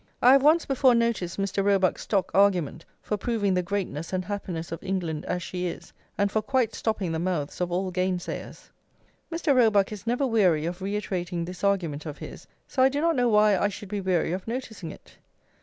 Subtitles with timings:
[0.19, 1.63] I have once before noticed Mr.
[1.63, 6.31] Roebuck's stock argument for proving the greatness and happiness of England as she is, and
[6.31, 8.71] for quite stopping the mouths of all gainsayers.
[9.31, 9.55] Mr.
[9.55, 13.29] Roebuck is never weary of reiterating this argument of his, so I do not know
[13.29, 15.17] why I should be weary of noticing it.